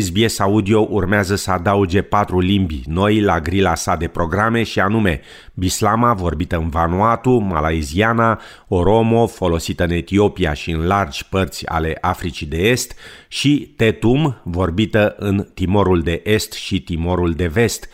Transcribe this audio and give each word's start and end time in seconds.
SBS 0.00 0.38
Audio 0.38 0.86
urmează 0.90 1.36
să 1.36 1.50
adauge 1.50 2.02
patru 2.02 2.40
limbi 2.40 2.82
noi 2.86 3.20
la 3.20 3.40
grila 3.40 3.74
sa 3.74 3.96
de 3.96 4.08
programe 4.08 4.62
și 4.62 4.80
anume 4.80 5.20
Bislama, 5.54 6.12
vorbită 6.12 6.56
în 6.56 6.68
Vanuatu, 6.68 7.30
Malaiziana, 7.30 8.40
Oromo, 8.68 9.26
folosită 9.26 9.84
în 9.84 9.90
Etiopia 9.90 10.52
și 10.52 10.70
în 10.70 10.86
largi 10.86 11.28
părți 11.28 11.66
ale 11.66 11.98
Africii 12.00 12.46
de 12.46 12.56
Est 12.56 12.94
și 13.28 13.72
Tetum, 13.76 14.40
vorbită 14.44 15.14
în 15.18 15.46
Timorul 15.54 16.02
de 16.02 16.20
Est 16.24 16.52
și 16.52 16.82
Timorul 16.82 17.32
de 17.32 17.46
Vest. 17.46 17.88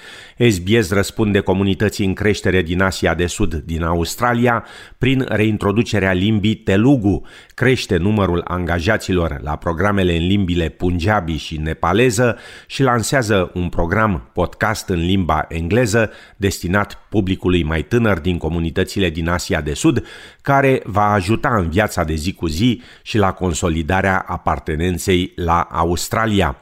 SBS 0.48 0.90
răspunde 0.90 1.40
comunității 1.40 2.06
în 2.06 2.14
creștere 2.14 2.62
din 2.62 2.80
Asia 2.80 3.14
de 3.14 3.26
Sud 3.26 3.54
din 3.54 3.82
Australia 3.82 4.64
prin 4.98 5.24
reintroducerea 5.28 6.12
limbii 6.12 6.54
Telugu, 6.54 7.22
crește 7.54 7.96
numărul 7.96 8.44
angajaților 8.44 9.40
la 9.42 9.56
programele 9.56 10.16
în 10.16 10.26
limbile 10.26 10.68
Punjabi 10.68 11.36
și 11.36 11.56
nepaleză 11.88 12.38
și 12.66 12.82
lansează 12.82 13.50
un 13.54 13.68
program 13.68 14.30
podcast 14.32 14.88
în 14.88 14.98
limba 14.98 15.44
engleză 15.48 16.10
destinat 16.36 16.98
publicului 17.08 17.62
mai 17.62 17.82
tânăr 17.82 18.18
din 18.18 18.38
comunitățile 18.38 19.10
din 19.10 19.28
Asia 19.28 19.60
de 19.60 19.74
Sud, 19.74 20.06
care 20.42 20.80
va 20.84 21.12
ajuta 21.12 21.56
în 21.56 21.68
viața 21.68 22.04
de 22.04 22.14
zi 22.14 22.32
cu 22.32 22.46
zi 22.46 22.82
și 23.02 23.18
la 23.18 23.32
consolidarea 23.32 24.24
apartenenței 24.26 25.32
la 25.36 25.60
Australia. 25.60 26.56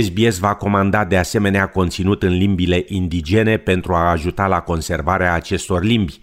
SBS 0.00 0.38
va 0.38 0.54
comanda 0.54 1.04
de 1.04 1.16
asemenea 1.16 1.66
conținut 1.66 2.22
în 2.22 2.32
limbile 2.32 2.84
indigene 2.86 3.56
pentru 3.56 3.94
a 3.94 4.10
ajuta 4.10 4.46
la 4.46 4.60
conservarea 4.60 5.34
acestor 5.34 5.82
limbi. 5.82 6.20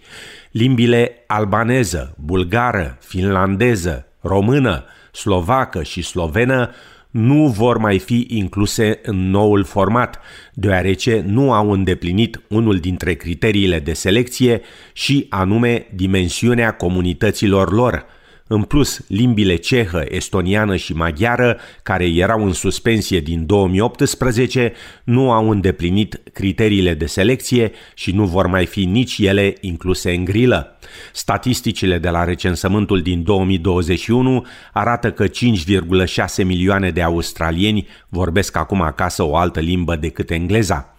Limbile 0.50 1.24
albaneză, 1.26 2.14
bulgară, 2.18 2.98
finlandeză, 3.00 4.06
română, 4.20 4.84
slovacă 5.12 5.82
și 5.82 6.02
slovenă 6.02 6.70
nu 7.16 7.46
vor 7.46 7.78
mai 7.78 7.98
fi 7.98 8.26
incluse 8.28 9.00
în 9.02 9.30
noul 9.30 9.64
format, 9.64 10.20
deoarece 10.54 11.24
nu 11.26 11.52
au 11.52 11.70
îndeplinit 11.70 12.40
unul 12.48 12.78
dintre 12.78 13.14
criteriile 13.14 13.78
de 13.78 13.92
selecție 13.92 14.60
și 14.92 15.26
anume 15.28 15.86
dimensiunea 15.94 16.72
comunităților 16.72 17.72
lor– 17.72 18.04
în 18.48 18.62
plus, 18.62 19.00
limbile 19.08 19.56
cehă, 19.56 20.04
estoniană 20.08 20.76
și 20.76 20.92
maghiară, 20.92 21.58
care 21.82 22.04
erau 22.04 22.44
în 22.44 22.52
suspensie 22.52 23.20
din 23.20 23.46
2018, 23.46 24.72
nu 25.04 25.32
au 25.32 25.50
îndeplinit 25.50 26.20
criteriile 26.32 26.94
de 26.94 27.06
selecție 27.06 27.72
și 27.94 28.12
nu 28.12 28.24
vor 28.24 28.46
mai 28.46 28.66
fi 28.66 28.84
nici 28.84 29.18
ele 29.18 29.54
incluse 29.60 30.14
în 30.14 30.24
grilă. 30.24 30.78
Statisticile 31.12 31.98
de 31.98 32.08
la 32.08 32.24
recensământul 32.24 33.02
din 33.02 33.22
2021 33.22 34.46
arată 34.72 35.12
că 35.12 35.26
5,6 35.26 36.44
milioane 36.44 36.90
de 36.90 37.02
australieni 37.02 37.88
vorbesc 38.08 38.56
acum 38.56 38.80
acasă 38.80 39.22
o 39.22 39.36
altă 39.36 39.60
limbă 39.60 39.96
decât 39.96 40.30
engleza. 40.30 40.96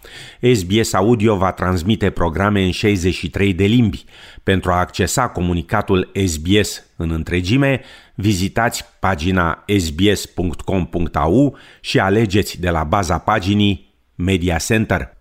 SBS 0.53 0.93
Audio 0.93 1.35
va 1.35 1.51
transmite 1.51 2.09
programe 2.09 2.63
în 2.63 2.71
63 2.71 3.53
de 3.53 3.65
limbi. 3.65 4.05
Pentru 4.47 4.71
a 4.71 4.79
accesa 4.79 5.27
comunicatul 5.27 6.11
SBS 6.25 6.83
în 6.95 7.11
întregime, 7.11 7.81
vizitați 8.15 8.85
pagina 8.99 9.63
sbs.com.au 9.77 11.57
și 11.81 11.99
alegeți 11.99 12.59
de 12.59 12.69
la 12.69 12.83
baza 12.83 13.17
paginii 13.17 13.93
Media 14.15 14.57
Center. 14.57 15.17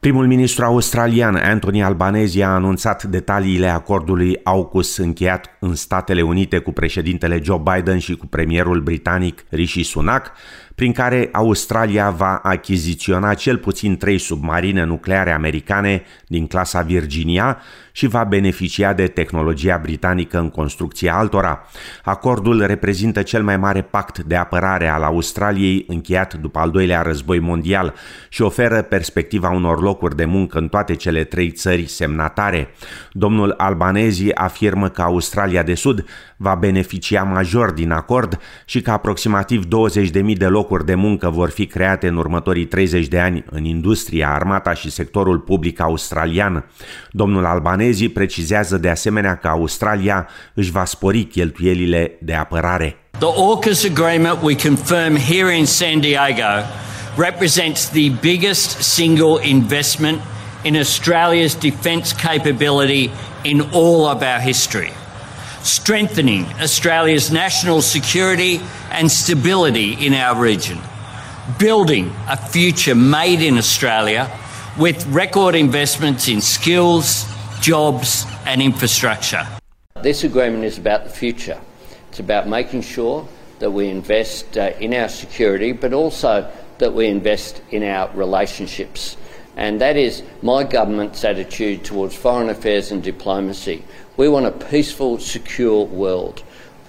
Primul 0.00 0.26
ministru 0.26 0.64
australian 0.64 1.34
Anthony 1.36 1.82
Albanese 1.82 2.42
a 2.42 2.48
anunțat 2.48 3.02
detaliile 3.02 3.68
acordului 3.68 4.40
AUKUS 4.44 4.96
încheiat 4.96 5.56
în 5.60 5.74
Statele 5.74 6.22
Unite 6.22 6.58
cu 6.58 6.72
președintele 6.72 7.40
Joe 7.42 7.62
Biden 7.74 7.98
și 7.98 8.16
cu 8.16 8.26
premierul 8.26 8.80
britanic 8.80 9.44
Rishi 9.48 9.82
Sunak, 9.82 10.32
prin 10.80 10.92
care 10.92 11.28
Australia 11.32 12.10
va 12.10 12.40
achiziționa 12.42 13.34
cel 13.34 13.58
puțin 13.58 13.96
trei 13.96 14.18
submarine 14.18 14.84
nucleare 14.84 15.32
americane 15.32 16.02
din 16.26 16.46
clasa 16.46 16.80
Virginia 16.80 17.58
și 17.92 18.06
va 18.06 18.24
beneficia 18.24 18.92
de 18.92 19.06
tehnologia 19.06 19.78
britanică 19.82 20.38
în 20.38 20.50
construcția 20.50 21.14
altora. 21.14 21.66
Acordul 22.04 22.66
reprezintă 22.66 23.22
cel 23.22 23.42
mai 23.42 23.56
mare 23.56 23.82
pact 23.82 24.18
de 24.18 24.36
apărare 24.36 24.88
al 24.88 25.02
Australiei 25.02 25.84
încheiat 25.88 26.34
după 26.34 26.58
al 26.58 26.70
doilea 26.70 27.02
război 27.02 27.38
mondial 27.38 27.94
și 28.28 28.42
oferă 28.42 28.82
perspectiva 28.82 29.50
unor 29.50 29.82
locuri 29.82 30.16
de 30.16 30.24
muncă 30.24 30.58
în 30.58 30.68
toate 30.68 30.94
cele 30.94 31.24
trei 31.24 31.50
țări 31.50 31.86
semnatare. 31.86 32.74
Domnul 33.12 33.54
Albanezi 33.56 34.34
afirmă 34.34 34.88
că 34.88 35.02
Australia 35.02 35.62
de 35.62 35.74
Sud 35.74 36.04
va 36.36 36.54
beneficia 36.54 37.22
major 37.22 37.70
din 37.70 37.90
acord 37.90 38.40
și 38.64 38.80
că 38.80 38.90
aproximativ 38.90 39.64
20.000 39.64 40.36
de 40.36 40.46
locuri 40.46 40.69
de 40.78 40.94
muncă 40.94 41.30
vor 41.30 41.50
fi 41.50 41.66
create 41.66 42.08
în 42.08 42.16
următorii 42.16 42.66
30 42.66 43.06
de 43.06 43.18
ani 43.18 43.44
în 43.50 43.64
industria, 43.64 44.32
armata 44.32 44.74
și 44.74 44.90
sectorul 44.90 45.38
public 45.38 45.80
australian. 45.80 46.64
Domnul 47.10 47.44
Albanezi 47.44 48.08
precizează 48.08 48.78
de 48.78 48.88
asemenea 48.88 49.36
că 49.36 49.48
Australia 49.48 50.28
își 50.54 50.70
va 50.70 50.84
spori 50.84 51.22
cheltuielile 51.24 52.18
de 52.20 52.34
apărare. 52.34 52.96
The 53.18 53.28
AUKUS 53.28 53.84
agreement 53.84 54.38
we 54.42 54.54
confirm 54.54 55.16
here 55.16 55.56
in 55.56 55.66
San 55.66 56.00
Diego 56.00 56.64
represents 57.16 57.88
the 57.88 58.10
biggest 58.20 58.80
single 58.80 59.38
investment 59.42 60.18
in 60.62 60.76
Australia's 60.76 61.54
defence 61.54 62.14
capability 62.14 63.10
in 63.42 63.60
all 63.72 64.04
of 64.04 64.22
our 64.22 64.40
history. 64.44 64.92
Strengthening 65.62 66.46
Australia's 66.60 67.30
national 67.30 67.82
security 67.82 68.60
and 68.90 69.10
stability 69.10 69.94
in 69.94 70.14
our 70.14 70.40
region, 70.40 70.78
building 71.58 72.14
a 72.28 72.36
future 72.36 72.94
made 72.94 73.42
in 73.42 73.58
Australia 73.58 74.30
with 74.78 75.06
record 75.06 75.54
investments 75.54 76.28
in 76.28 76.40
skills, 76.40 77.24
jobs, 77.60 78.24
and 78.46 78.62
infrastructure. 78.62 79.46
This 80.02 80.24
agreement 80.24 80.64
is 80.64 80.78
about 80.78 81.04
the 81.04 81.10
future. 81.10 81.60
It's 82.08 82.20
about 82.20 82.48
making 82.48 82.82
sure 82.82 83.28
that 83.58 83.70
we 83.70 83.88
invest 83.88 84.56
uh, 84.56 84.72
in 84.80 84.94
our 84.94 85.08
security, 85.08 85.72
but 85.72 85.92
also 85.92 86.50
that 86.78 86.94
we 86.94 87.06
invest 87.06 87.60
in 87.70 87.82
our 87.82 88.10
relationships. 88.14 89.16
And 89.56 89.80
that 89.80 89.96
is 89.96 90.22
my 90.42 90.64
government's 90.64 91.24
attitude 91.24 91.78
towards 91.82 92.14
foreign 92.14 92.48
affairs 92.48 92.90
and 92.90 93.02
diplomacy. 93.02 93.82
We 94.16 94.28
want 94.28 94.46
a 94.46 94.50
peaceful, 94.70 95.18
secure 95.18 95.84
world. 95.84 96.42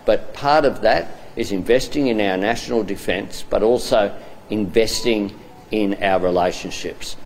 But 0.06 0.34
part 0.34 0.66
of 0.66 0.82
that 0.82 1.08
is 1.36 1.52
investing 1.52 2.08
in 2.08 2.20
our 2.20 2.38
national 2.38 2.84
defence, 2.84 3.44
but 3.50 3.62
also 3.64 4.12
investing 4.50 5.32
in 5.70 5.98
our 6.02 6.20
relationships. 6.20 7.18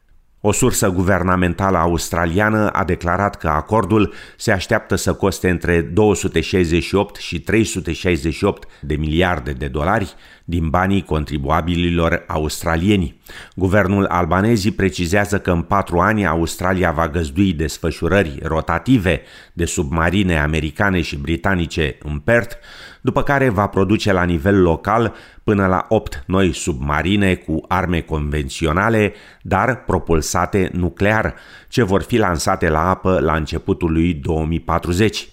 O 0.47 0.51
sursă 0.51 0.89
guvernamentală 0.89 1.77
australiană 1.77 2.69
a 2.69 2.83
declarat 2.83 3.35
că 3.35 3.47
acordul 3.47 4.13
se 4.37 4.51
așteaptă 4.51 4.95
să 4.95 5.13
coste 5.13 5.49
între 5.49 5.81
268 5.81 7.15
și 7.15 7.39
368 7.39 8.67
de 8.81 8.95
miliarde 8.95 9.51
de 9.51 9.67
dolari 9.67 10.13
din 10.45 10.69
banii 10.69 11.01
contribuabililor 11.01 12.23
australieni. 12.27 13.19
Guvernul 13.55 14.05
albanezii 14.05 14.71
precizează 14.71 15.39
că 15.39 15.51
în 15.51 15.61
patru 15.61 15.99
ani 15.99 16.25
Australia 16.25 16.91
va 16.91 17.07
găzdui 17.07 17.53
desfășurări 17.53 18.39
rotative 18.43 19.21
de 19.53 19.65
submarine 19.65 20.39
americane 20.39 21.01
și 21.01 21.17
britanice 21.17 21.97
în 22.03 22.19
Perth, 22.19 22.55
după 23.01 23.23
care 23.23 23.49
va 23.49 23.67
produce 23.67 24.13
la 24.13 24.23
nivel 24.23 24.61
local 24.61 25.13
până 25.43 25.67
la 25.67 25.85
8 25.89 26.23
noi 26.27 26.53
submarine 26.53 27.35
cu 27.35 27.61
arme 27.67 28.01
convenționale, 28.01 29.13
dar 29.41 29.83
propulsate 29.83 30.69
nuclear, 30.73 31.35
ce 31.69 31.83
vor 31.83 32.01
fi 32.01 32.17
lansate 32.17 32.69
la 32.69 32.89
apă 32.89 33.19
la 33.19 33.35
începutul 33.35 33.91
lui 33.91 34.13
2040. 34.13 35.29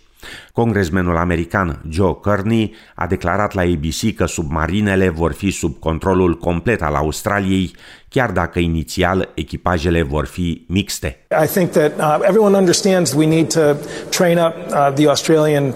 Congresmenul 0.53 1.17
american 1.17 1.81
Joe 1.89 2.19
Kearney 2.23 2.75
a 2.95 3.07
declarat 3.07 3.53
la 3.53 3.63
ABC 3.63 4.15
că 4.17 4.27
submarinele 4.27 5.09
vor 5.09 5.33
fi 5.33 5.51
sub 5.51 5.79
controlul 5.79 6.39
complet 6.39 6.83
al 6.83 6.95
Australiei, 6.95 7.75
chiar 8.09 8.31
dacă 8.31 8.59
inițial 8.59 9.29
echipajele 9.35 10.03
vor 10.03 10.27
fi 10.27 10.65
mixte. 10.69 11.27
I 11.45 11.47
think 11.47 11.71
that 11.71 11.93
uh, 11.99 12.27
everyone 12.29 12.57
understands 12.57 13.13
we 13.13 13.27
need 13.27 13.53
to 13.53 13.77
train 14.11 14.39
up 14.39 14.55
uh, 14.71 14.93
the 14.95 15.09
Australian 15.09 15.75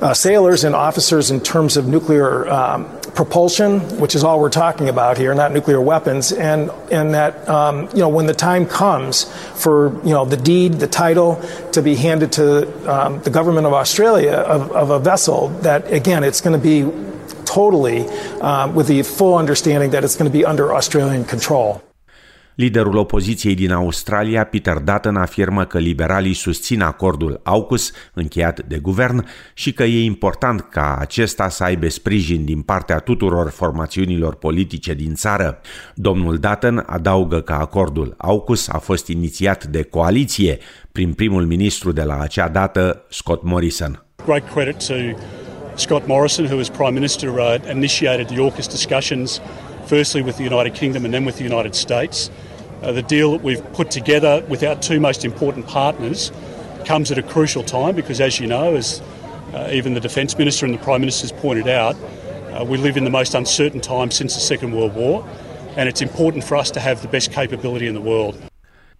uh, 0.00 0.12
sailors 0.12 0.62
and 0.62 0.74
officers 0.74 1.28
in 1.28 1.40
terms 1.40 1.76
of 1.76 1.84
nuclear 1.84 2.46
um, 2.46 2.86
propulsion, 3.18 3.80
which 3.98 4.14
is 4.14 4.22
all 4.22 4.38
we're 4.38 4.48
talking 4.48 4.88
about 4.88 5.18
here, 5.18 5.34
not 5.34 5.50
nuclear 5.50 5.80
weapons, 5.80 6.30
and 6.30 6.70
and 6.92 7.14
that 7.14 7.48
um, 7.48 7.88
you 7.92 7.98
know 7.98 8.08
when 8.08 8.26
the 8.26 8.32
time 8.32 8.64
comes 8.64 9.24
for 9.60 9.92
you 10.04 10.10
know 10.10 10.24
the 10.24 10.36
deed, 10.36 10.74
the 10.74 10.86
title 10.86 11.34
to 11.72 11.82
be 11.82 11.96
handed 11.96 12.30
to 12.30 12.46
um, 12.88 13.20
the 13.22 13.30
government 13.30 13.66
of 13.66 13.72
Australia 13.72 14.34
of, 14.34 14.70
of, 14.70 14.90
a 14.90 15.00
vessel, 15.00 15.48
that 15.62 15.92
again 15.92 16.22
it's 16.22 16.40
going 16.40 16.56
to 16.56 16.62
be 16.62 16.88
totally 17.44 18.06
um, 18.38 18.76
with 18.76 18.86
the 18.86 19.02
full 19.02 19.34
understanding 19.34 19.90
that 19.90 20.04
it's 20.04 20.14
going 20.14 20.30
to 20.30 20.38
be 20.38 20.44
under 20.44 20.72
Australian 20.72 21.24
control. 21.24 21.82
Liderul 22.58 22.96
opoziției 22.96 23.54
din 23.54 23.72
Australia, 23.72 24.44
Peter 24.44 24.76
Dutton, 24.76 25.16
afirmă 25.16 25.64
că 25.64 25.78
liberalii 25.78 26.34
susțin 26.34 26.80
acordul 26.80 27.40
AUKUS 27.42 27.92
încheiat 28.14 28.64
de 28.66 28.78
guvern 28.78 29.26
și 29.54 29.72
că 29.72 29.82
e 29.82 30.04
important 30.04 30.60
ca 30.60 30.96
acesta 31.00 31.48
să 31.48 31.64
aibă 31.64 31.88
sprijin 31.88 32.44
din 32.44 32.62
partea 32.62 32.98
tuturor 32.98 33.50
formațiunilor 33.50 34.34
politice 34.34 34.94
din 34.94 35.14
țară. 35.14 35.60
Domnul 35.94 36.38
Dutton 36.38 36.82
adaugă 36.86 37.40
că 37.40 37.52
acordul 37.52 38.14
AUKUS 38.16 38.68
a 38.68 38.78
fost 38.78 39.06
inițiat 39.06 39.64
de 39.64 39.82
coaliție 39.82 40.58
prin 40.92 41.12
primul 41.12 41.46
ministru 41.46 41.92
de 41.92 42.02
la 42.02 42.18
acea 42.20 42.48
dată, 42.48 43.04
Scott 43.08 43.42
Morrison. 43.44 44.04
Great 44.24 44.52
credit 44.52 44.86
to 44.86 44.94
Scott 45.74 46.06
Morrison, 46.06 46.44
who 46.44 46.58
as 46.58 46.68
Prime 46.68 46.92
Minister 46.92 47.28
uh, 47.28 47.54
initiated 47.72 48.26
the 48.26 48.40
AUKUS 48.40 48.68
discussions 48.68 49.40
firstly 49.86 50.22
with 50.22 50.36
the 50.36 50.44
United 50.54 50.74
Kingdom 50.74 51.04
and 51.04 51.12
then 51.12 51.24
with 51.24 51.36
the 51.36 51.44
United 51.54 51.74
States. 51.74 52.30
Uh, 52.82 52.92
the 52.92 53.02
deal 53.02 53.32
that 53.32 53.42
we've 53.42 53.72
put 53.72 53.90
together 53.90 54.44
with 54.48 54.62
our 54.62 54.76
two 54.76 55.00
most 55.00 55.24
important 55.24 55.66
partners 55.66 56.30
comes 56.84 57.10
at 57.10 57.18
a 57.18 57.22
crucial 57.22 57.62
time 57.62 57.94
because, 57.94 58.20
as 58.20 58.38
you 58.38 58.46
know, 58.46 58.76
as 58.76 59.02
uh, 59.52 59.68
even 59.72 59.94
the 59.94 60.00
Defence 60.00 60.38
Minister 60.38 60.64
and 60.66 60.74
the 60.74 60.84
Prime 60.84 61.00
Minister 61.00 61.26
has 61.26 61.32
pointed 61.40 61.68
out, 61.68 61.96
uh, 62.52 62.64
we 62.64 62.78
live 62.78 62.96
in 62.96 63.04
the 63.04 63.10
most 63.10 63.34
uncertain 63.34 63.80
time 63.80 64.10
since 64.10 64.34
the 64.34 64.40
Second 64.40 64.72
World 64.72 64.94
War, 64.94 65.26
and 65.76 65.88
it's 65.88 66.02
important 66.02 66.44
for 66.44 66.56
us 66.56 66.70
to 66.70 66.80
have 66.80 67.00
the 67.02 67.08
best 67.08 67.32
capability 67.32 67.86
in 67.86 67.94
the 67.94 68.00
world. 68.00 68.34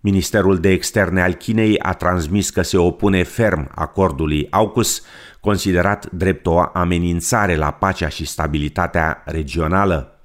Ministerul 0.00 0.58
de 0.58 0.68
Externe 0.68 1.22
al 1.22 1.32
Chinei 1.32 1.78
a 1.78 1.92
transmis 1.92 2.50
că 2.50 2.62
se 2.62 2.76
opune 2.76 3.22
ferm 3.22 3.70
acordului 3.74 4.46
AUKUS, 4.50 5.02
considerat 5.40 6.10
drept 6.12 6.46
o 6.46 6.62
amenințare 6.72 7.56
la 7.56 7.70
pacea 7.70 8.08
și 8.08 8.24
stabilitatea 8.24 9.22
regională. 9.24 10.17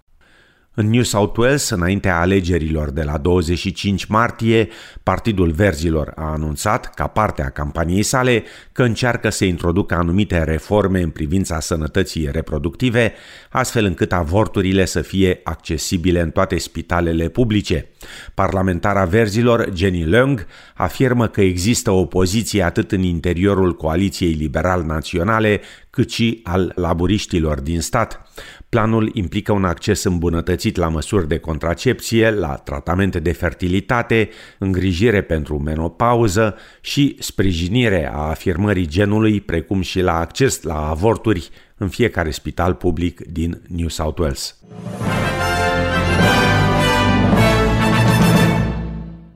În 0.75 0.89
New 0.89 1.01
South 1.01 1.37
Wales, 1.37 1.69
înaintea 1.69 2.19
alegerilor 2.19 2.91
de 2.91 3.03
la 3.03 3.17
25 3.17 4.05
martie, 4.05 4.69
Partidul 5.03 5.51
Verzilor 5.51 6.11
a 6.15 6.31
anunțat, 6.31 6.93
ca 6.93 7.07
parte 7.07 7.41
a 7.41 7.49
campaniei 7.49 8.03
sale, 8.03 8.43
că 8.71 8.83
încearcă 8.83 9.29
să 9.29 9.45
introducă 9.45 9.95
anumite 9.95 10.43
reforme 10.43 11.01
în 11.01 11.09
privința 11.09 11.59
sănătății 11.59 12.29
reproductive, 12.31 13.13
astfel 13.49 13.85
încât 13.85 14.13
avorturile 14.13 14.85
să 14.85 15.01
fie 15.01 15.39
accesibile 15.43 16.21
în 16.21 16.29
toate 16.29 16.57
spitalele 16.57 17.29
publice. 17.29 17.89
Parlamentara 18.33 19.05
Verzilor, 19.05 19.69
Jenny 19.75 20.03
Leung, 20.03 20.45
afirmă 20.75 21.27
că 21.27 21.41
există 21.41 21.91
o 21.91 22.05
poziție 22.05 22.63
atât 22.63 22.91
în 22.91 23.01
interiorul 23.01 23.75
Coaliției 23.75 24.31
Liberal 24.31 24.83
Naționale, 24.83 25.61
cât 25.89 26.11
și 26.11 26.39
al 26.43 26.71
laburiștilor 26.75 27.59
din 27.59 27.81
stat. 27.81 28.31
Planul 28.73 29.09
implică 29.13 29.51
un 29.51 29.63
acces 29.65 30.03
îmbunătățit 30.03 30.75
la 30.75 30.87
măsuri 30.87 31.27
de 31.27 31.37
contracepție, 31.37 32.31
la 32.31 32.55
tratamente 32.55 33.19
de 33.19 33.31
fertilitate, 33.31 34.29
îngrijire 34.57 35.21
pentru 35.21 35.59
menopauză 35.59 36.55
și 36.81 37.15
sprijinire 37.19 38.09
a 38.13 38.17
afirmării 38.17 38.87
genului, 38.87 39.41
precum 39.41 39.81
și 39.81 39.99
la 39.99 40.19
acces 40.19 40.61
la 40.61 40.89
avorturi 40.89 41.49
în 41.77 41.87
fiecare 41.87 42.31
spital 42.31 42.73
public 42.73 43.21
din 43.27 43.61
New 43.67 43.87
South 43.87 44.19
Wales. 44.19 44.57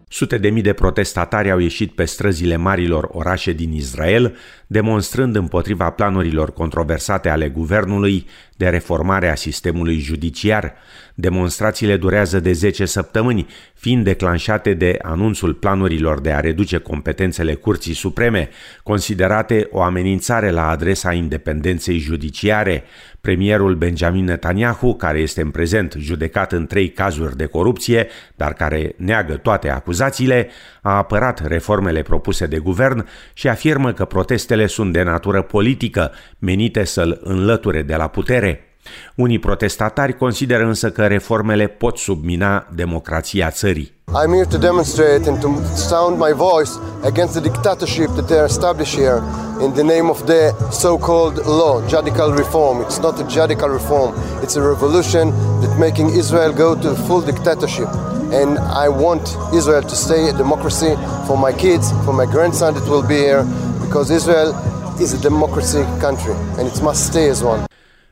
Sute 0.10 0.38
de 0.38 0.50
mii 0.50 0.62
de 0.62 0.74
protestatari 0.74 1.52
au 1.52 1.60
ieșit 1.60 1.92
pe 1.92 2.06
străzile 2.06 2.56
marilor 2.56 3.10
orașe 3.12 3.52
din 3.52 3.72
Israel, 3.74 4.36
demonstrând 4.68 5.36
împotriva 5.36 5.90
planurilor 5.90 6.54
controversate 6.54 7.30
ale 7.30 7.50
guvernului 7.50 8.28
de 8.58 8.70
reformare 8.70 9.30
a 9.30 9.36
sistemului 9.36 10.00
judiciar. 10.00 10.74
Demonstrațiile 11.16 11.98
durează 11.98 12.40
de 12.40 12.52
10 12.52 12.86
săptămâni, 12.86 13.48
fiind 13.74 14.04
declanșate 14.04 14.74
de 14.74 15.00
anunțul 15.02 15.54
planurilor 15.54 16.22
de 16.22 16.32
a 16.32 16.40
reduce 16.40 16.78
competențele 16.78 17.54
Curții 17.54 17.94
Supreme, 17.94 18.50
considerate 18.84 19.68
o 19.72 19.82
amenințare 19.82 20.50
la 20.50 20.70
adresa 20.70 21.14
independenței 21.14 21.98
judiciare. 21.98 22.84
Premierul 23.22 23.76
Benjamin 23.76 24.24
Netanyahu, 24.24 24.96
care 24.96 25.20
este 25.20 25.42
în 25.42 25.52
prezent 25.52 25.96
judecat 26.00 26.52
în 26.52 26.66
trei 26.68 26.90
cazuri 26.90 27.38
de 27.38 27.46
corupție, 27.46 28.08
dar 28.36 28.54
care 28.54 28.94
neagă 28.98 29.34
toate 29.34 29.70
acuzațiile, 29.70 30.50
a 30.88 30.98
apărat 30.98 31.48
reformele 31.48 32.02
propuse 32.02 32.46
de 32.46 32.58
guvern 32.58 33.08
și 33.34 33.48
afirmă 33.48 33.92
că 33.92 34.06
protestele 34.06 34.68
sunt 34.68 34.94
de 34.94 35.04
natură 35.04 35.42
politică, 35.42 36.12
menite 36.40 36.84
să-l 36.84 37.20
înlăture 37.24 37.82
de 37.82 37.96
la 37.96 38.08
putere. 38.08 38.62
Unii 39.16 39.40
protestatari 39.40 40.18
consideră 40.18 40.64
însă 40.64 40.90
că 40.90 41.06
reformele 41.06 41.68
pot 41.68 41.98
submina 41.98 42.68
democrația 42.76 43.50
țării. 43.50 43.96
I'm 44.08 44.32
here 44.34 44.48
to 44.50 44.58
demonstrate 44.58 45.30
and 45.30 45.40
to 45.40 45.50
sound 45.76 46.18
my 46.18 46.34
voice 46.34 46.72
against 47.04 47.34
the 47.34 47.42
dictatorship 47.42 48.08
that 48.08 48.26
they 48.26 48.38
are 48.38 48.46
established 48.46 48.96
here 49.04 49.20
in 49.66 49.72
the 49.72 49.84
name 49.84 50.08
of 50.10 50.20
the 50.24 50.42
so-called 50.72 51.36
law, 51.46 51.76
judicial 51.88 52.32
reform. 52.44 52.76
It's 52.86 53.00
not 53.02 53.16
a 53.20 53.26
judicial 53.38 53.70
reform. 53.80 54.10
It's 54.44 54.56
a 54.56 54.64
revolution 54.74 55.24
that 55.62 55.72
making 55.80 56.08
Israel 56.22 56.54
go 56.54 56.70
to 56.84 56.90
full 57.08 57.22
dictatorship. 57.32 57.90
And 58.32 58.58
I 58.58 58.90
want 58.90 59.38
Israel 59.54 59.82
to 59.82 59.96
stay 59.96 60.30
a 60.30 60.34
democracy 60.34 60.96
for 61.26 61.38
my 61.38 61.54
kids, 61.54 61.92
for 62.04 62.14
my 62.14 62.26
grandson 62.26 62.74
that 62.74 62.88
will 62.90 63.08
be 63.08 63.16
here, 63.16 63.44
because 63.82 64.14
Israel 64.14 64.54
is 65.00 65.14
a 65.14 65.20
democracy 65.22 65.84
country 66.00 66.34
and 66.58 66.68
it 66.68 66.82
must 66.82 67.06
stay 67.06 67.30
as 67.30 67.42
one. 67.42 67.64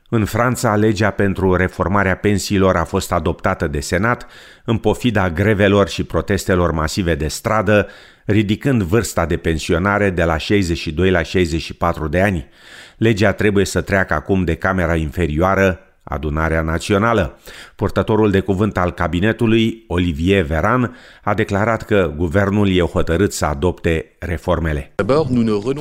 În 0.08 0.24
Franța, 0.24 0.76
legea 0.76 1.10
pentru 1.10 1.54
reformarea 1.54 2.16
pensiilor 2.16 2.76
a 2.76 2.84
fost 2.84 3.12
adoptată 3.12 3.66
de 3.66 3.80
Senat, 3.80 4.26
în 4.64 4.78
pofida 4.78 5.30
grevelor 5.30 5.88
și 5.88 6.04
protestelor 6.04 6.70
masive 6.70 7.14
de 7.14 7.28
stradă, 7.28 7.88
ridicând 8.24 8.82
vârsta 8.82 9.26
de 9.26 9.36
pensionare 9.36 10.10
de 10.10 10.24
la 10.24 10.36
62 10.36 11.10
la 11.10 11.22
64 11.22 12.08
de 12.08 12.20
ani. 12.20 12.48
Legea 12.96 13.32
trebuie 13.32 13.64
să 13.64 13.80
treacă 13.80 14.14
acum 14.14 14.44
de 14.44 14.54
Camera 14.54 14.94
Inferioară, 14.94 15.80
Adunarea 16.08 16.60
Națională. 16.60 17.38
Purtătorul 17.76 18.30
de 18.30 18.40
cuvânt 18.40 18.76
al 18.76 18.92
cabinetului, 18.92 19.84
Olivier 19.88 20.44
Veran, 20.44 20.96
a 21.22 21.34
declarat 21.34 21.82
că 21.82 22.12
guvernul 22.16 22.76
e 22.76 22.80
hotărât 22.80 23.32
să 23.32 23.44
adopte 23.44 24.16
reformele. 24.18 24.92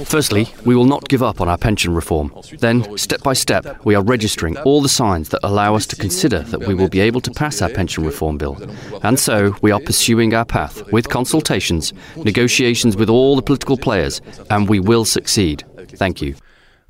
Firstly, 0.03 0.53
we 0.63 0.75
will 0.75 0.87
not 0.87 1.07
give 1.07 1.25
up 1.25 1.39
on 1.39 1.47
our 1.47 1.57
pension 1.57 1.93
reform. 1.93 2.39
Then, 2.59 2.85
step 2.93 3.21
by 3.21 3.33
step, 3.33 3.79
we 3.83 3.95
are 3.95 4.03
registering 4.07 4.59
all 4.63 4.79
the 4.79 5.03
signs 5.03 5.27
that 5.27 5.43
allow 5.43 5.75
us 5.75 5.85
to 5.85 5.95
consider 5.99 6.39
that 6.39 6.65
we 6.67 6.73
will 6.73 6.89
be 6.89 7.01
able 7.01 7.21
to 7.21 7.31
pass 7.33 7.59
our 7.61 7.71
pension 7.71 8.05
reform 8.05 8.37
bill. 8.37 8.55
And 9.01 9.17
so, 9.17 9.55
we 9.61 9.71
are 9.71 9.83
pursuing 9.83 10.33
our 10.33 10.45
path 10.45 10.83
with 10.91 11.07
consultations, 11.07 11.93
negotiations 12.15 12.95
with 12.95 13.09
all 13.09 13.35
the 13.35 13.41
political 13.41 13.77
players, 13.77 14.21
and 14.49 14.69
we 14.69 14.79
will 14.79 15.05
succeed. 15.05 15.63
Thank 15.97 16.21
you. 16.21 16.35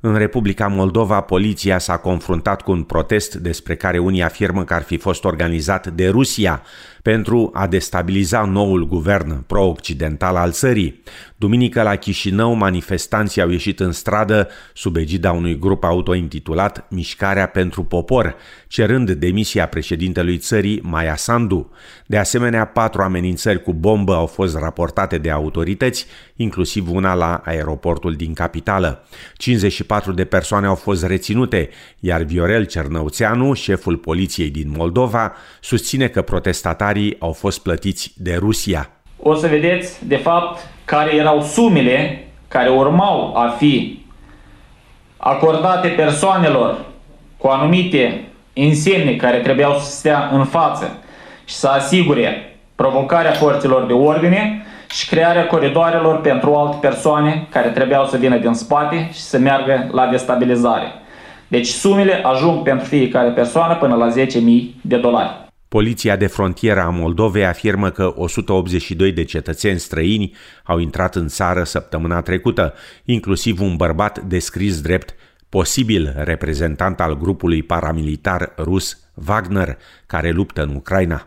În 0.06 0.16
Republica 0.16 0.66
Moldova, 0.66 1.20
poliția 1.20 1.78
s-a 1.78 1.96
confruntat 1.96 2.62
cu 2.62 2.70
un 2.70 2.82
protest 2.82 3.34
despre 3.34 3.76
care 3.76 3.98
unii 3.98 4.22
afirmă 4.22 4.64
că 4.64 4.74
ar 4.74 4.82
fi 4.82 4.96
fost 4.96 5.24
organizat 5.24 5.86
de 5.86 6.08
Rusia 6.08 6.62
pentru 7.06 7.50
a 7.52 7.66
destabiliza 7.66 8.44
noul 8.44 8.86
guvern 8.86 9.42
pro-occidental 9.46 10.36
al 10.36 10.52
țării. 10.52 11.02
Duminică 11.36 11.82
la 11.82 11.96
Chișinău, 11.96 12.54
manifestanții 12.54 13.42
au 13.42 13.50
ieșit 13.50 13.80
în 13.80 13.92
stradă 13.92 14.48
sub 14.74 14.96
egida 14.96 15.32
unui 15.32 15.58
grup 15.58 15.84
autointitulat 15.84 16.86
Mișcarea 16.90 17.46
pentru 17.46 17.84
Popor, 17.84 18.36
cerând 18.68 19.10
demisia 19.10 19.66
președintelui 19.66 20.38
țării 20.38 20.80
Maia 20.82 21.16
Sandu. 21.16 21.70
De 22.06 22.18
asemenea, 22.18 22.64
patru 22.64 23.02
amenințări 23.02 23.62
cu 23.62 23.72
bombă 23.72 24.14
au 24.14 24.26
fost 24.26 24.56
raportate 24.56 25.18
de 25.18 25.30
autorități, 25.30 26.06
inclusiv 26.36 26.90
una 26.90 27.14
la 27.14 27.42
aeroportul 27.44 28.14
din 28.14 28.32
capitală. 28.32 29.06
54 29.34 30.12
de 30.12 30.24
persoane 30.24 30.66
au 30.66 30.74
fost 30.74 31.04
reținute, 31.04 31.68
iar 32.00 32.22
Viorel 32.22 32.64
Cernăuțeanu, 32.64 33.52
șeful 33.52 33.96
poliției 33.96 34.50
din 34.50 34.72
Moldova, 34.76 35.32
susține 35.60 36.08
că 36.08 36.22
protestatarii 36.22 36.95
au 37.18 37.32
fost 37.32 37.62
plătiți 37.62 38.12
de 38.16 38.36
Rusia. 38.38 38.90
O 39.22 39.34
să 39.34 39.46
vedeți, 39.46 40.06
de 40.06 40.16
fapt, 40.16 40.68
care 40.84 41.14
erau 41.14 41.42
sumele 41.42 42.26
care 42.48 42.68
urmau 42.68 43.36
a 43.36 43.48
fi 43.48 44.04
acordate 45.16 45.88
persoanelor 45.88 46.84
cu 47.36 47.46
anumite 47.46 48.24
insemne 48.52 49.16
care 49.16 49.38
trebuiau 49.38 49.78
să 49.78 49.90
stea 49.90 50.30
în 50.32 50.44
față 50.44 50.98
și 51.44 51.54
să 51.54 51.68
asigure 51.68 52.56
provocarea 52.74 53.32
forțelor 53.32 53.86
de 53.86 53.92
ordine 53.92 54.66
și 54.90 55.08
crearea 55.08 55.46
coridoarelor 55.46 56.20
pentru 56.20 56.54
alte 56.54 56.76
persoane 56.80 57.46
care 57.50 57.68
trebuiau 57.68 58.06
să 58.06 58.16
vină 58.16 58.36
din 58.36 58.52
spate 58.52 59.08
și 59.12 59.20
să 59.20 59.38
meargă 59.38 59.88
la 59.92 60.06
destabilizare. 60.06 60.92
Deci 61.48 61.66
sumele 61.66 62.20
ajung 62.22 62.62
pentru 62.62 62.86
fiecare 62.86 63.28
persoană 63.28 63.74
până 63.74 63.94
la 63.94 64.12
10.000 64.12 64.24
de 64.80 64.96
dolari. 64.96 65.45
Poliția 65.68 66.16
de 66.16 66.26
frontieră 66.26 66.80
a 66.80 66.88
Moldovei 66.88 67.46
afirmă 67.46 67.90
că 67.90 68.12
182 68.16 69.12
de 69.12 69.24
cetățeni 69.24 69.78
străini 69.78 70.34
au 70.64 70.78
intrat 70.78 71.14
în 71.14 71.28
țară 71.28 71.64
săptămâna 71.64 72.20
trecută, 72.22 72.74
inclusiv 73.04 73.60
un 73.60 73.76
bărbat 73.76 74.20
descris 74.20 74.80
drept 74.80 75.14
posibil 75.48 76.14
reprezentant 76.16 77.00
al 77.00 77.18
grupului 77.18 77.62
paramilitar 77.62 78.52
rus 78.58 78.98
Wagner, 79.28 79.78
care 80.06 80.30
luptă 80.30 80.62
în 80.62 80.74
Ucraina. 80.74 81.26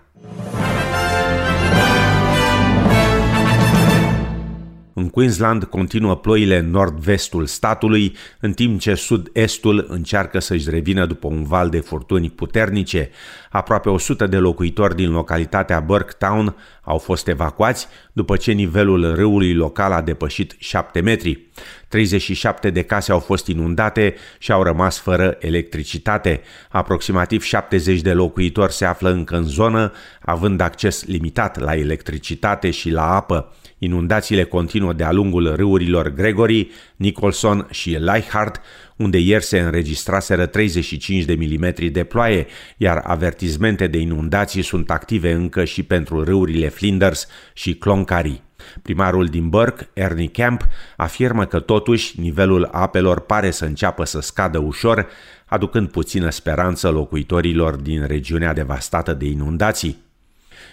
În 5.00 5.10
Queensland 5.10 5.64
continuă 5.64 6.16
ploile 6.16 6.58
în 6.58 6.70
nord-vestul 6.70 7.46
statului, 7.46 8.16
în 8.40 8.54
timp 8.54 8.80
ce 8.80 8.94
sud-estul 8.94 9.86
încearcă 9.90 10.40
să-și 10.40 10.70
revină 10.70 11.06
după 11.06 11.28
un 11.28 11.44
val 11.44 11.70
de 11.70 11.80
furtuni 11.80 12.30
puternice. 12.30 13.10
Aproape 13.50 13.90
100 13.90 14.28
de 14.28 14.38
locuitori 14.38 14.96
din 14.96 15.12
localitatea 15.12 15.80
Burketown 15.80 16.56
au 16.90 16.98
fost 16.98 17.28
evacuați 17.28 17.88
după 18.14 18.38
ce 18.38 18.52
nivelul 18.52 19.16
râului 19.16 19.54
local 19.54 19.92
a 19.92 20.02
depășit 20.02 20.56
7 20.58 21.00
metri. 21.00 21.48
37 21.88 22.70
de 22.70 22.82
case 22.82 23.12
au 23.12 23.20
fost 23.20 23.48
inundate 23.48 24.16
și 24.38 24.52
au 24.52 24.64
rămas 24.64 25.00
fără 25.00 25.38
electricitate. 25.40 26.42
Aproximativ 26.70 27.44
70 27.44 28.02
de 28.02 28.14
locuitori 28.14 28.74
se 28.74 28.86
află 28.86 29.10
încă 29.10 29.36
în 29.36 29.44
zonă, 29.44 29.92
având 30.22 30.62
acces 30.62 31.06
limitat 31.06 31.60
la 31.60 31.76
electricitate 31.76 32.72
și 32.72 32.90
la 32.90 33.16
apă. 33.16 33.54
Inundațiile 33.78 34.44
continuă 34.44 34.94
de-a 34.94 35.12
lungul 35.12 35.56
râurilor 35.56 36.10
Gregory, 36.14 36.72
Nicholson 36.96 37.68
și 37.72 37.90
Leichhardt, 37.90 38.62
unde 39.00 39.18
ieri 39.18 39.44
se 39.44 39.60
înregistraseră 39.60 40.46
35 40.46 41.24
de 41.24 41.34
milimetri 41.34 41.90
de 41.90 42.04
ploaie, 42.04 42.48
iar 42.78 43.02
avertizmente 43.06 43.88
de 43.88 43.98
inundații 43.98 44.62
sunt 44.62 44.92
active 44.92 45.32
încă 45.32 45.64
și 45.64 45.84
pentru 45.84 46.24
râurile 46.24 46.70
Flinders 46.70 47.28
și 47.54 47.76
Cloncari. 47.76 48.42
Primarul 48.82 49.26
din 49.26 49.50
Burke, 49.50 49.90
Ernie 49.94 50.28
Camp, 50.28 50.68
afirmă 50.98 51.46
că 51.46 51.60
totuși 51.60 52.20
nivelul 52.20 52.70
apelor 52.72 53.20
pare 53.20 53.52
să 53.52 53.66
înceapă 53.66 54.04
să 54.04 54.20
scadă 54.20 54.58
ușor, 54.58 55.08
aducând 55.46 55.90
puțină 55.90 56.30
speranță 56.30 56.90
locuitorilor 56.90 57.76
din 57.76 58.06
regiunea 58.08 58.54
devastată 58.54 59.14
de 59.14 59.26
inundații. 59.26 60.09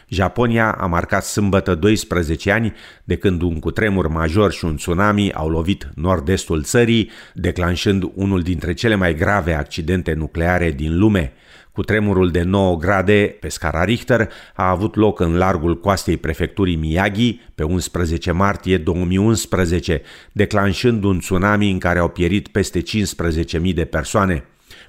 Japonia 0.08 0.70
a 0.72 0.86
marcat 0.86 1.24
sâmbătă 1.24 1.74
12 1.74 2.50
ani 2.50 2.74
de 3.04 3.16
când 3.16 3.42
un 3.42 3.58
cutremur 3.58 4.08
major 4.08 4.52
și 4.52 4.64
un 4.64 4.76
tsunami 4.76 5.32
au 5.32 5.48
lovit 5.48 5.88
nord-estul 5.94 6.62
țării, 6.62 7.10
declanșând 7.34 8.10
unul 8.14 8.40
dintre 8.40 8.74
cele 8.74 8.94
mai 8.94 9.14
grave 9.14 9.54
accidente 9.54 10.12
nucleare 10.12 10.70
din 10.70 10.98
lume. 10.98 11.32
Cu 11.72 11.82
tremurul 11.82 12.30
de 12.30 12.42
9 12.42 12.76
grade 12.76 13.36
pe 13.40 13.48
scara 13.48 13.84
Richter 13.84 14.28
a 14.54 14.70
avut 14.70 14.94
loc 14.94 15.20
în 15.20 15.36
largul 15.36 15.80
coastei 15.80 16.16
prefecturii 16.16 16.76
Miyagi 16.76 17.40
pe 17.54 17.62
11 17.62 18.30
martie 18.30 18.78
2011, 18.78 20.02
declanșând 20.32 21.04
un 21.04 21.18
tsunami 21.18 21.70
în 21.70 21.78
care 21.78 21.98
au 21.98 22.08
pierit 22.08 22.48
peste 22.48 22.82
15.000 22.82 23.74
de 23.74 23.84
persoane. 23.84 24.44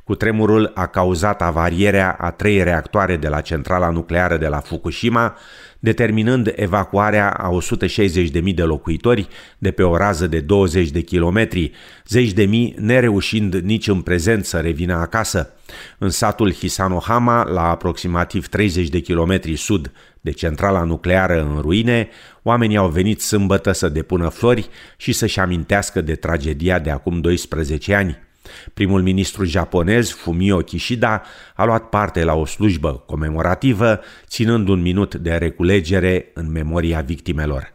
Cu 0.08 0.16
tremurul 0.16 0.72
a 0.74 0.86
cauzat 0.86 1.42
avarierea 1.42 2.12
a 2.20 2.32
trei 2.32 2.64
reactoare 2.64 3.18
de 3.18 3.28
la 3.28 3.42
centrala 3.42 3.90
nucleară 3.90 4.38
de 4.38 4.48
la 4.48 4.60
Fukushima, 4.60 5.38
determinând 5.80 6.54
evacuarea 6.56 7.30
a 7.30 7.50
160.000 7.50 8.54
de 8.54 8.64
locuitori 8.64 9.28
de 9.58 9.72
pe 9.72 9.84
o 9.84 9.98
rază 9.98 10.28
de 10.28 10.40
20 10.40 10.90
de 10.90 11.02
kilometri, 11.02 11.72
zeci 12.08 12.32
de 12.32 12.44
mii 12.46 12.76
nereușind 12.80 13.56
nici 13.56 13.88
în 13.88 14.02
prezent 14.02 14.46
să 14.46 14.58
revină 14.58 14.94
acasă. 14.94 15.54
În 15.98 16.10
satul 16.10 16.54
Hisanohama, 16.54 17.44
la 17.44 17.70
aproximativ 17.70 18.48
30 18.48 18.90
de 18.90 19.00
kilometri 19.00 19.56
sud 19.56 19.92
de 20.22 20.32
centrala 20.32 20.84
nucleară 20.84 21.42
în 21.42 21.62
ruine, 21.62 22.10
oamenii 22.44 22.78
au 22.78 22.90
venit 22.90 23.22
sâmbătă 23.22 23.72
să 23.72 23.90
depună 23.90 24.30
flori 24.30 24.70
și 24.98 25.12
să-și 25.12 25.40
amintească 25.40 26.02
de 26.02 26.16
tragedia 26.16 26.80
de 26.80 26.90
acum 26.90 27.22
12 27.22 27.96
ani. 27.96 28.27
Primul 28.74 29.02
ministru 29.02 29.44
japonez, 29.44 30.12
Fumio 30.12 30.58
Kishida, 30.58 31.24
a 31.56 31.66
luat 31.66 31.90
parte 31.90 32.24
la 32.24 32.34
o 32.34 32.46
slujbă 32.46 33.04
comemorativă, 33.06 34.00
ținând 34.28 34.68
un 34.68 34.82
minut 34.82 35.16
de 35.16 35.32
reculegere 35.32 36.32
în 36.34 36.52
memoria 36.52 37.02
victimelor. 37.02 37.74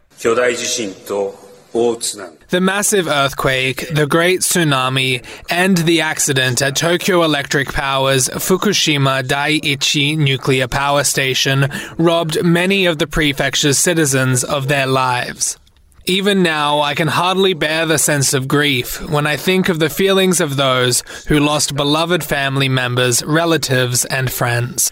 The 2.49 2.59
massive 2.59 3.09
earthquake, 3.09 3.85
the 3.93 4.05
great 4.05 4.41
tsunami, 4.41 5.21
and 5.49 5.77
the 5.85 6.01
accident 6.01 6.61
at 6.61 6.75
Tokyo 6.75 7.23
Electric 7.23 7.71
Power's 7.71 8.29
Fukushima 8.29 9.23
Daiichi 9.23 10.15
nuclear 10.15 10.67
power 10.67 11.03
station 11.03 11.67
robbed 11.97 12.43
many 12.43 12.85
of 12.85 12.97
the 12.97 13.07
prefecture's 13.07 13.79
citizens 13.79 14.43
of 14.43 14.67
their 14.67 14.85
lives. 14.85 15.57
Even 16.05 16.41
now, 16.41 16.81
I 16.81 16.95
can 16.95 17.07
hardly 17.07 17.53
bear 17.53 17.85
the 17.85 17.97
sense 17.97 18.33
of 18.33 18.45
grief 18.45 18.99
when 19.09 19.25
I 19.25 19.37
think 19.37 19.69
of 19.69 19.79
the 19.79 19.89
feelings 19.89 20.41
of 20.41 20.57
those 20.57 21.01
who 21.29 21.39
lost 21.39 21.75
beloved 21.75 22.23
family 22.23 22.67
members, 22.67 23.23
relatives, 23.25 24.05
and 24.05 24.29
friends. 24.29 24.91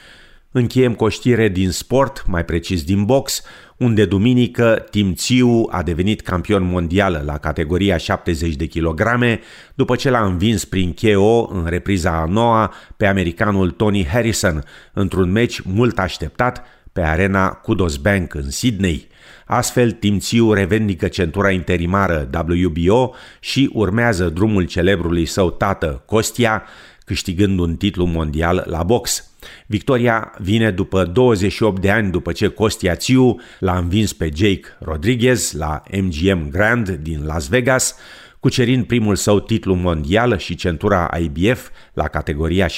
Încheiem 0.51 0.93
cu 0.93 1.03
o 1.03 1.09
știre 1.09 1.47
din 1.47 1.71
sport, 1.71 2.23
mai 2.27 2.45
precis 2.45 2.83
din 2.83 3.05
box, 3.05 3.41
unde 3.77 4.05
duminică 4.05 4.85
Tim 4.89 5.13
Țiu 5.13 5.67
a 5.69 5.83
devenit 5.83 6.21
campion 6.21 6.63
mondial 6.63 7.21
la 7.25 7.37
categoria 7.37 7.97
70 7.97 8.55
de 8.55 8.65
kilograme, 8.65 9.39
după 9.75 9.95
ce 9.95 10.09
l-a 10.09 10.25
învins 10.25 10.65
prin 10.65 10.93
KO 10.93 11.49
în 11.53 11.65
repriza 11.65 12.11
a 12.11 12.25
noua 12.25 12.73
pe 12.97 13.05
americanul 13.05 13.71
Tony 13.71 14.05
Harrison, 14.05 14.63
într-un 14.93 15.31
meci 15.31 15.61
mult 15.61 15.99
așteptat 15.99 16.63
pe 16.91 17.01
arena 17.01 17.49
Kudos 17.49 17.97
Bank 17.97 18.33
în 18.33 18.49
Sydney. 18.49 19.09
Astfel, 19.53 19.91
Timțiu 19.91 20.53
revendică 20.53 21.07
centura 21.07 21.51
interimară 21.51 22.29
WBO 22.49 23.13
și 23.39 23.69
urmează 23.73 24.29
drumul 24.29 24.63
celebrului 24.63 25.25
său 25.25 25.51
tată, 25.51 26.03
Costia, 26.05 26.63
câștigând 27.05 27.59
un 27.59 27.75
titlu 27.75 28.05
mondial 28.05 28.65
la 28.67 28.83
box. 28.83 29.31
Victoria 29.65 30.33
vine 30.37 30.71
după 30.71 31.03
28 31.03 31.81
de 31.81 31.91
ani 31.91 32.11
după 32.11 32.31
ce 32.31 32.47
Costia 32.47 32.95
Țiu 32.95 33.39
l-a 33.59 33.77
învins 33.77 34.13
pe 34.13 34.29
Jake 34.35 34.61
Rodriguez 34.79 35.51
la 35.51 35.83
MGM 36.01 36.49
Grand 36.49 36.89
din 36.89 37.25
Las 37.25 37.47
Vegas, 37.47 37.95
cucerind 38.41 38.85
primul 38.85 39.15
său 39.15 39.39
titlu 39.39 39.73
mondial 39.73 40.37
și 40.37 40.55
centura 40.55 41.09
IBF 41.19 41.69
la 41.93 42.07
categoria 42.07 42.67
63,5 42.67 42.71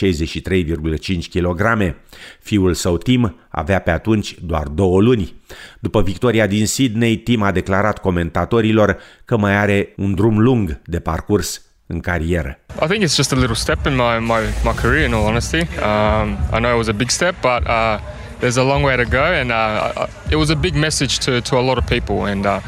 kg. 1.33 1.95
Fiul 2.39 2.73
său 2.73 2.97
Tim 2.97 3.35
avea 3.49 3.79
pe 3.79 3.91
atunci 3.91 4.35
doar 4.41 4.67
două 4.67 5.01
luni. 5.01 5.33
După 5.79 6.01
victoria 6.01 6.47
din 6.47 6.67
Sydney, 6.67 7.17
Tim 7.17 7.41
a 7.41 7.51
declarat 7.51 7.99
comentatorilor 7.99 8.97
că 9.25 9.37
mai 9.37 9.55
are 9.55 9.93
un 9.97 10.13
drum 10.13 10.39
lung 10.39 10.81
de 10.85 10.99
parcurs 10.99 11.61
în 11.85 11.99
carieră. 11.99 12.59
I 12.83 12.85
think 12.87 13.03
it's 13.03 13.15
just 13.15 13.31
a 13.31 13.35
little 13.35 13.55
step 13.55 13.85
in 13.85 13.95
my, 13.95 14.19
my, 14.19 14.41
my 14.63 14.73
career, 14.81 15.07
in 15.07 15.13
all 15.13 15.25
honesty. 15.25 15.59
Um, 15.59 16.37
I 16.53 16.59
know 16.59 16.73
it 16.73 16.77
was 16.77 16.87
a 16.87 16.97
big 16.97 17.09
step, 17.09 17.35
but 17.41 17.67
uh, 17.67 17.99
there's 18.39 18.57
a 18.57 18.63
long 18.63 18.83
way 18.83 18.95
to 18.95 19.05
go, 19.09 19.23
and 19.41 19.51
uh, 19.51 20.07
it 20.29 20.35
was 20.35 20.49
a 20.49 20.55
big 20.55 20.75
message 20.75 21.19
to, 21.25 21.41
to 21.41 21.57
a 21.57 21.63
lot 21.69 21.77
of 21.77 21.85
people, 21.85 22.15
and 22.31 22.45
uh, 22.45 22.59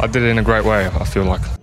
I 0.00 0.06
did 0.06 0.22
it 0.22 0.30
in 0.30 0.38
a 0.38 0.42
great 0.42 0.64
way, 0.64 0.86
I 1.00 1.04
feel 1.04 1.24
like. 1.24 1.61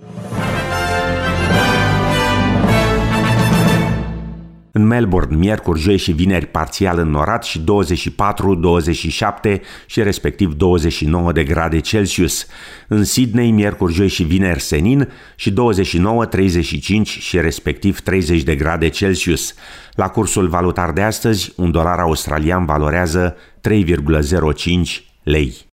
În 4.79 4.87
Melbourne, 4.87 5.35
miercuri, 5.35 5.79
joi 5.79 5.97
și 5.97 6.11
vineri 6.11 6.45
parțial 6.45 6.97
înnorat 6.97 7.43
și 7.43 7.59
24, 7.59 8.55
27 8.55 9.61
și 9.85 10.03
respectiv 10.03 10.53
29 10.53 11.31
de 11.31 11.43
grade 11.43 11.79
Celsius. 11.79 12.47
În 12.87 13.03
Sydney, 13.03 13.51
miercuri, 13.51 13.93
joi 13.93 14.07
și 14.07 14.23
vineri 14.23 14.59
senin 14.59 15.09
și 15.35 15.51
29, 15.51 16.25
35 16.25 17.07
și 17.07 17.39
respectiv 17.39 17.99
30 17.99 18.43
de 18.43 18.55
grade 18.55 18.87
Celsius. 18.89 19.53
La 19.93 20.07
cursul 20.07 20.47
valutar 20.47 20.91
de 20.91 21.01
astăzi, 21.01 21.53
un 21.55 21.71
dolar 21.71 21.99
australian 21.99 22.65
valorează 22.65 23.35
3,05 23.61 25.03
lei. 25.23 25.68